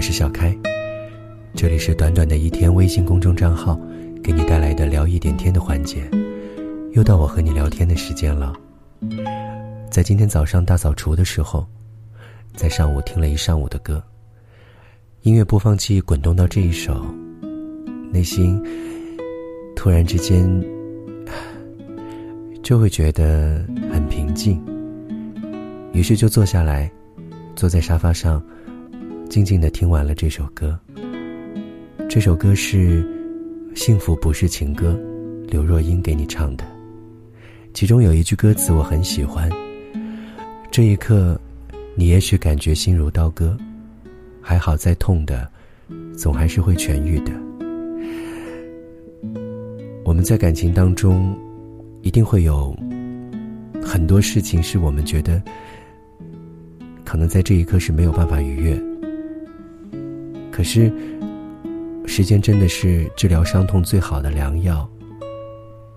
[0.00, 0.56] 我是小开，
[1.54, 3.78] 这里是短短的一天微信公众账号，
[4.24, 6.10] 给你带来的聊一点天的环节，
[6.92, 8.54] 又到我和你聊天的时间了。
[9.90, 11.66] 在今天早上大扫除的时候，
[12.54, 14.02] 在上午听了一上午的歌，
[15.20, 17.04] 音乐播放器滚动到这一首，
[18.10, 18.58] 内心
[19.76, 20.48] 突然之间
[22.62, 23.62] 就会觉得
[23.92, 24.64] 很平静，
[25.92, 26.90] 于是就坐下来，
[27.54, 28.42] 坐在沙发上。
[29.30, 30.76] 静静的听完了这首歌。
[32.08, 33.00] 这首歌是
[33.78, 34.98] 《幸福不是情歌》，
[35.48, 36.64] 刘若英给你唱的。
[37.72, 39.48] 其中有一句歌词我很喜欢
[40.68, 41.40] ：“这一刻，
[41.94, 43.56] 你也许感觉心如刀割，
[44.40, 45.48] 还好再痛的，
[46.18, 47.30] 总还是会痊愈的。”
[50.04, 51.38] 我们在感情当中，
[52.02, 52.76] 一定会有
[53.80, 55.40] 很多事情是我们觉得，
[57.04, 58.89] 可能在这一刻是没有办法逾越。
[60.60, 60.92] 可是，
[62.04, 64.86] 时间真的是治疗伤痛最好的良药。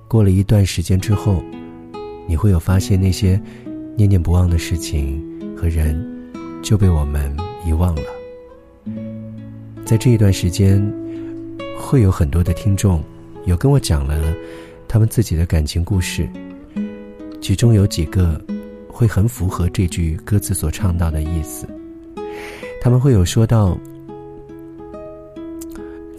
[0.08, 1.44] 过了一段时间之后，
[2.30, 3.38] 你会有发现那些
[3.98, 5.22] 念念不忘的事情
[5.54, 6.02] 和人
[6.64, 7.36] 就被我们
[7.68, 8.04] 遗忘了。
[9.84, 10.82] 在这一段时间，
[11.78, 13.04] 会有很多的听众
[13.46, 14.34] 有跟我讲了
[14.88, 16.26] 他们自己的感情故事，
[17.42, 18.42] 其中有几个
[18.88, 21.68] 会很符合这句歌词所唱到的意思。
[22.82, 23.78] 他们会有说到。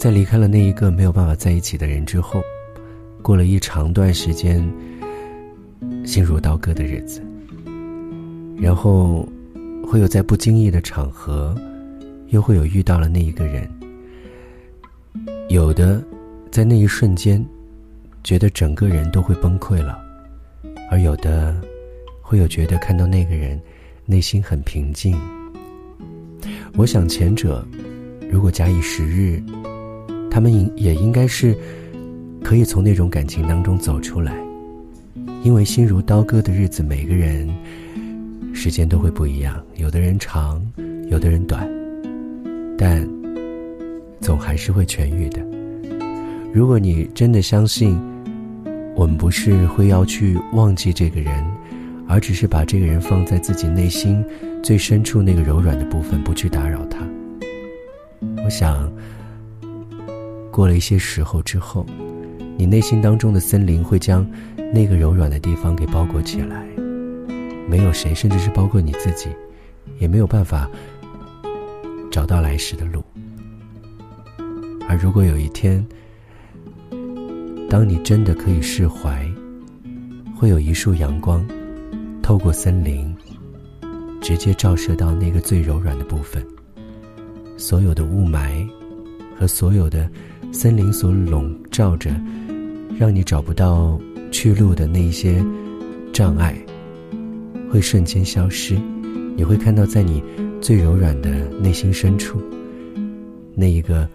[0.05, 2.43] 在离开了那一个没有办法在一起的人之后，
[3.23, 4.63] 过了一长段时间
[6.05, 7.23] 心如刀割的日子，
[8.59, 9.27] 然后
[9.83, 11.57] 会有在不经意的场合，
[12.29, 13.67] 又会有遇到了那一个人。
[15.49, 16.05] 有的
[16.51, 17.43] 在那一瞬间
[18.23, 19.99] 觉得整个人都会崩溃了，
[20.91, 21.59] 而有的
[22.21, 23.59] 会有觉得看到那个人
[24.05, 25.19] 内心很平静。
[26.77, 27.67] 我想前者
[28.31, 29.43] 如果假以时日。
[30.35, 31.57] 他们应也应该是
[32.43, 34.35] 可以从那种感情当中走出来，
[35.45, 37.49] 因为心如刀割的日子，每个人
[38.53, 40.61] 时间都会不一样，有的人长，
[41.09, 41.71] 有的人短，
[42.77, 43.09] 但
[44.21, 45.41] 总还是会痊愈的。
[46.53, 47.97] 如果你真的相信，
[48.97, 51.33] 我们不是会要去忘记这个人，
[52.09, 54.25] 而只是把这个人放在自己内心
[54.65, 56.99] 最深处那个柔软的部分，不去打扰他，
[58.45, 58.93] 我想。
[60.55, 61.85] 过了一些时候之后，
[62.57, 64.25] 你内心当中的森林会将
[64.73, 66.65] 那个柔软的地方给包裹起来，
[67.69, 69.31] 没有谁，甚至是包括你自己，
[69.99, 70.71] 也没有办法
[72.09, 73.03] 找到来时的路。
[74.89, 75.85] 而如果有一天，
[77.69, 79.29] 当你真的可以释怀，
[80.37, 81.45] 会有一束阳光
[82.23, 83.13] 透过森林，
[84.23, 86.47] 直接照射到那个最柔软的部分，
[87.57, 88.65] 所有的雾霾
[89.37, 90.09] 和所有的。
[90.53, 92.15] 森林所笼罩着，
[92.97, 94.01] 让你找不到
[94.31, 95.45] 去路的那一些
[96.13, 96.57] 障碍，
[97.69, 98.79] 会瞬间消失。
[99.37, 100.23] 你会看到，在你
[100.61, 102.41] 最柔软的内心深处，
[103.57, 104.09] 那一个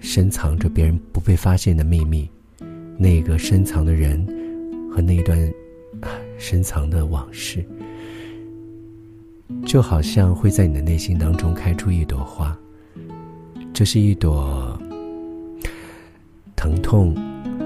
[0.00, 2.28] 深藏着别人不被发现的秘密，
[2.98, 4.26] 那一个深藏的人
[4.92, 5.38] 和那一段
[6.38, 7.64] 深藏的往事，
[9.64, 12.58] 就好像会在你的内心当中开出一朵花。
[13.78, 14.76] 这是一朵。
[16.56, 17.14] 疼痛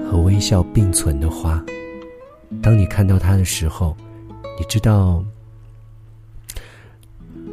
[0.05, 1.59] 和微笑并存的花，
[2.61, 3.97] 当你看到它的时候，
[4.59, 5.25] 你知道，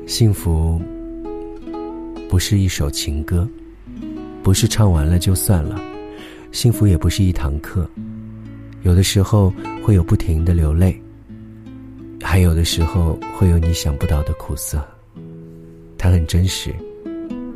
[0.07, 0.79] 幸福
[2.29, 3.49] 不是一首情歌，
[4.43, 5.81] 不是唱完了就算了，
[6.53, 7.89] 幸福也不是一堂课，
[8.83, 9.51] 有的时候
[9.83, 11.01] 会有不停的流泪，
[12.21, 14.87] 还有的时候会有你想不到的苦涩，
[15.97, 16.75] 它很真实，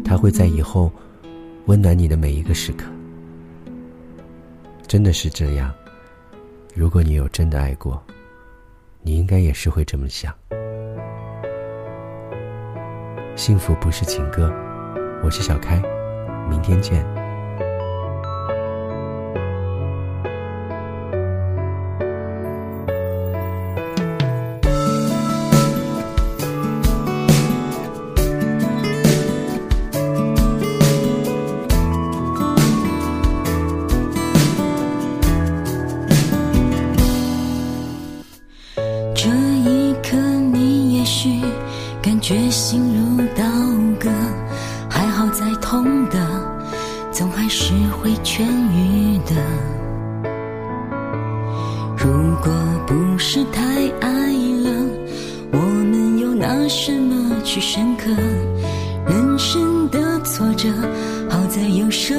[0.04, 0.92] 他会在以后
[1.66, 2.84] 温暖你的每一个时刻。
[4.87, 5.72] 真的是这样。
[6.75, 8.00] 如果你有真的爱过，
[9.03, 10.32] 你应该也是会这么想。
[13.34, 14.53] 幸福不是情歌，
[15.22, 15.83] 我是小开，
[16.48, 17.23] 明天见。
[47.45, 48.43] 还是会痊
[48.73, 49.35] 愈的。
[51.95, 52.51] 如果
[52.87, 53.63] 不是太
[54.01, 54.33] 爱
[54.63, 54.71] 了，
[55.53, 58.11] 我们又拿什么去深刻
[59.07, 60.71] 人生的挫折？
[61.29, 62.15] 好在有舍。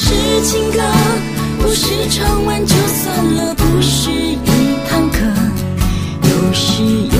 [0.00, 0.14] 是
[0.44, 0.78] 情歌
[1.58, 4.36] 不是唱完就算了不是一
[4.88, 5.18] 堂课
[6.22, 7.17] 有时也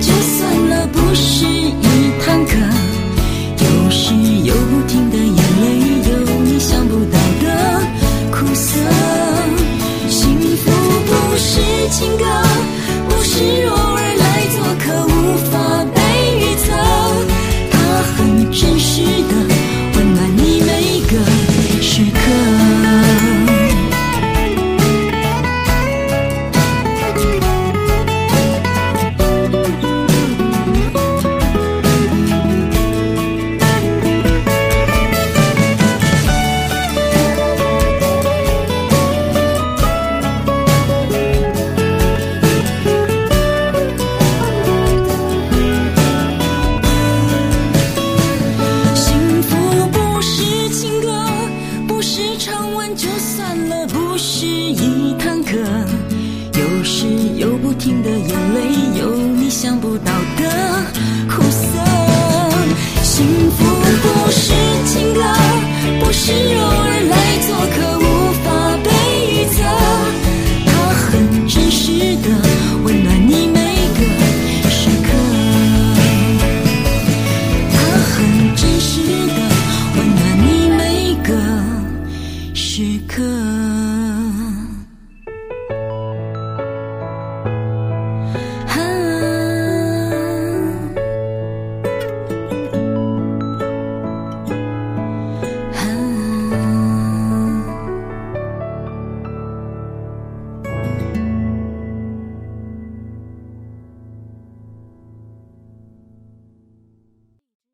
[0.00, 2.56] 就算了不是一堂课
[3.58, 4.14] 有时
[4.44, 7.80] 有不停的眼泪有你想不到的
[8.30, 8.78] 苦涩。
[10.08, 10.70] 幸福
[11.06, 11.60] 不是
[11.90, 12.49] 情歌。